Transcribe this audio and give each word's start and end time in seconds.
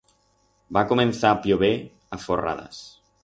Va 0.77 0.81
comenzar 0.91 1.33
a 1.33 1.37
pllover 1.45 1.71
a 2.17 2.21
forradas. 2.25 2.81